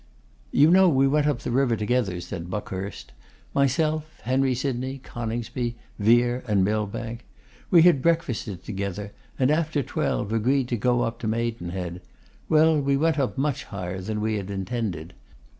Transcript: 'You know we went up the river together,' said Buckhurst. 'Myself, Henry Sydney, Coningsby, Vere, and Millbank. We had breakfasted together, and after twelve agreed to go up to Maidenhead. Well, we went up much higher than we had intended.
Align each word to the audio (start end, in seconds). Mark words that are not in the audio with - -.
'You 0.51 0.71
know 0.71 0.89
we 0.89 1.07
went 1.07 1.27
up 1.27 1.41
the 1.41 1.51
river 1.51 1.75
together,' 1.75 2.21
said 2.21 2.49
Buckhurst. 2.49 3.11
'Myself, 3.53 4.09
Henry 4.23 4.55
Sydney, 4.55 4.97
Coningsby, 4.97 5.75
Vere, 5.99 6.43
and 6.47 6.63
Millbank. 6.65 7.23
We 7.69 7.83
had 7.83 8.01
breakfasted 8.01 8.63
together, 8.63 9.11
and 9.37 9.51
after 9.51 9.83
twelve 9.83 10.33
agreed 10.33 10.69
to 10.69 10.75
go 10.75 11.01
up 11.03 11.19
to 11.19 11.27
Maidenhead. 11.27 12.01
Well, 12.49 12.81
we 12.81 12.97
went 12.97 13.19
up 13.19 13.37
much 13.37 13.65
higher 13.65 14.01
than 14.01 14.21
we 14.21 14.37
had 14.37 14.49
intended. 14.49 15.13